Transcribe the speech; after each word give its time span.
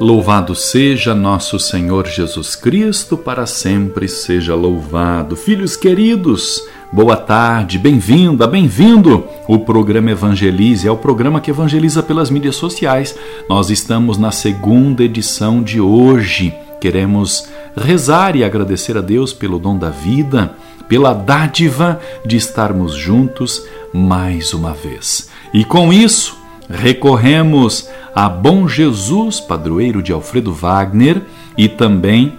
Louvado 0.00 0.54
seja 0.54 1.12
nosso 1.12 1.58
Senhor 1.58 2.06
Jesus 2.06 2.54
Cristo, 2.54 3.16
para 3.16 3.46
sempre 3.46 4.06
seja 4.06 4.54
louvado. 4.54 5.34
Filhos 5.34 5.76
queridos, 5.76 6.62
Boa 6.90 7.16
tarde, 7.16 7.78
bem-vinda, 7.78 8.46
bem-vindo. 8.46 9.26
O 9.46 9.58
programa 9.58 10.10
Evangelize 10.10 10.88
é 10.88 10.90
o 10.90 10.96
programa 10.96 11.38
que 11.38 11.50
evangeliza 11.50 12.02
pelas 12.02 12.30
mídias 12.30 12.56
sociais. 12.56 13.14
Nós 13.46 13.68
estamos 13.68 14.16
na 14.16 14.30
segunda 14.30 15.02
edição 15.02 15.62
de 15.62 15.80
hoje. 15.82 16.54
Queremos 16.80 17.46
rezar 17.76 18.36
e 18.36 18.42
agradecer 18.42 18.96
a 18.96 19.02
Deus 19.02 19.34
pelo 19.34 19.58
dom 19.58 19.76
da 19.76 19.90
vida, 19.90 20.54
pela 20.88 21.12
dádiva 21.12 22.00
de 22.24 22.36
estarmos 22.36 22.94
juntos 22.94 23.62
mais 23.92 24.54
uma 24.54 24.72
vez. 24.72 25.28
E 25.52 25.66
com 25.66 25.92
isso, 25.92 26.38
recorremos 26.70 27.86
a 28.20 28.28
Bom 28.28 28.66
Jesus, 28.66 29.38
padroeiro 29.38 30.02
de 30.02 30.12
Alfredo 30.12 30.52
Wagner, 30.52 31.22
e 31.56 31.68
também 31.68 32.32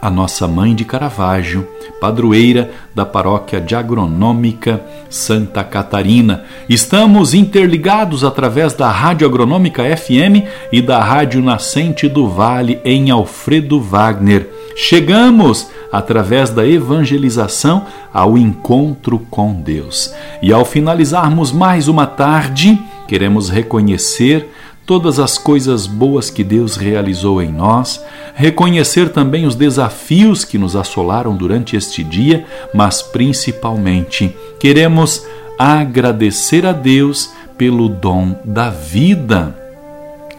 a 0.00 0.08
nossa 0.08 0.48
mãe 0.48 0.74
de 0.74 0.86
Caravaggio, 0.86 1.68
padroeira 2.00 2.70
da 2.94 3.04
paróquia 3.04 3.60
de 3.60 3.74
Agronômica 3.74 4.82
Santa 5.10 5.62
Catarina. 5.62 6.44
Estamos 6.66 7.34
interligados 7.34 8.24
através 8.24 8.72
da 8.72 8.90
Rádio 8.90 9.26
Agronômica 9.26 9.84
FM 9.94 10.48
e 10.72 10.80
da 10.80 10.98
Rádio 10.98 11.42
Nascente 11.42 12.08
do 12.08 12.26
Vale 12.26 12.80
em 12.82 13.10
Alfredo 13.10 13.78
Wagner. 13.78 14.48
Chegamos 14.74 15.70
através 15.92 16.48
da 16.48 16.66
evangelização 16.66 17.84
ao 18.14 18.38
encontro 18.38 19.18
com 19.30 19.52
Deus. 19.52 20.14
E 20.40 20.50
ao 20.54 20.64
finalizarmos 20.64 21.52
mais 21.52 21.86
uma 21.86 22.06
tarde, 22.06 22.80
queremos 23.06 23.50
reconhecer 23.50 24.48
todas 24.84 25.18
as 25.18 25.38
coisas 25.38 25.86
boas 25.86 26.30
que 26.30 26.42
Deus 26.42 26.76
realizou 26.76 27.40
em 27.40 27.52
nós, 27.52 28.02
reconhecer 28.34 29.10
também 29.10 29.46
os 29.46 29.54
desafios 29.54 30.44
que 30.44 30.58
nos 30.58 30.74
assolaram 30.74 31.36
durante 31.36 31.76
este 31.76 32.02
dia, 32.02 32.44
mas 32.74 33.02
principalmente 33.02 34.34
queremos 34.58 35.24
agradecer 35.58 36.66
a 36.66 36.72
Deus 36.72 37.30
pelo 37.56 37.88
dom 37.88 38.36
da 38.44 38.70
vida. 38.70 39.56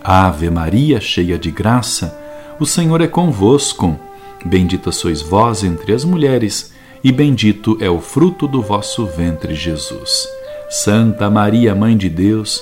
Ave 0.03 0.49
Maria, 0.49 0.99
cheia 0.99 1.37
de 1.37 1.49
graça, 1.49 2.17
o 2.59 2.65
Senhor 2.65 2.99
é 3.01 3.07
convosco. 3.07 3.97
Bendita 4.43 4.91
sois 4.91 5.21
vós 5.21 5.63
entre 5.63 5.93
as 5.93 6.03
mulheres, 6.03 6.73
e 7.01 7.11
bendito 7.11 7.77
é 7.79 7.89
o 7.89 8.01
fruto 8.01 8.45
do 8.45 8.61
vosso 8.61 9.05
ventre, 9.05 9.55
Jesus. 9.55 10.27
Santa 10.69 11.29
Maria, 11.29 11.73
Mãe 11.73 11.95
de 11.95 12.09
Deus, 12.09 12.61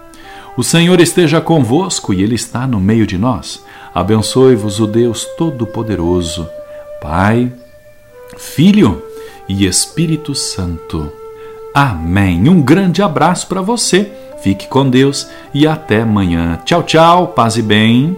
O 0.57 0.63
Senhor 0.63 0.99
esteja 0.99 1.39
convosco 1.39 2.13
e 2.13 2.21
Ele 2.21 2.35
está 2.35 2.67
no 2.67 2.79
meio 2.79 3.07
de 3.07 3.17
nós. 3.17 3.63
Abençoe-vos 3.93 4.79
o 4.79 4.87
Deus 4.87 5.25
Todo-Poderoso, 5.37 6.47
Pai, 7.01 7.51
Filho 8.37 9.01
e 9.47 9.65
Espírito 9.65 10.35
Santo. 10.35 11.11
Amém. 11.73 12.49
Um 12.49 12.61
grande 12.61 13.01
abraço 13.01 13.47
para 13.47 13.61
você. 13.61 14.11
Fique 14.41 14.67
com 14.67 14.89
Deus 14.89 15.27
e 15.53 15.65
até 15.65 16.01
amanhã. 16.01 16.59
Tchau, 16.65 16.83
tchau. 16.83 17.27
Paz 17.29 17.55
e 17.57 17.61
bem. 17.61 18.17